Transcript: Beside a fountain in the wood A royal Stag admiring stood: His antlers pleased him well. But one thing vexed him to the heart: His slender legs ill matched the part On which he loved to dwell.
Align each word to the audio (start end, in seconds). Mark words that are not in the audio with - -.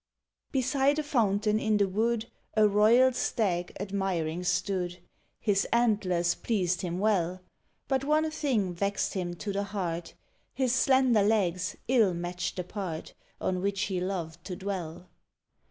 Beside 0.51 0.97
a 0.97 1.03
fountain 1.03 1.59
in 1.59 1.77
the 1.77 1.87
wood 1.87 2.25
A 2.57 2.67
royal 2.67 3.13
Stag 3.13 3.71
admiring 3.79 4.43
stood: 4.43 4.97
His 5.39 5.65
antlers 5.65 6.33
pleased 6.33 6.81
him 6.81 6.97
well. 6.97 7.41
But 7.87 8.03
one 8.03 8.31
thing 8.31 8.73
vexed 8.73 9.13
him 9.13 9.35
to 9.35 9.53
the 9.53 9.61
heart: 9.61 10.15
His 10.55 10.73
slender 10.73 11.21
legs 11.21 11.77
ill 11.87 12.15
matched 12.15 12.55
the 12.55 12.63
part 12.63 13.13
On 13.39 13.61
which 13.61 13.81
he 13.81 14.01
loved 14.01 14.43
to 14.45 14.55
dwell. 14.55 15.07